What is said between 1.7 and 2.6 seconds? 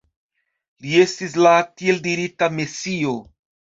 tieldirita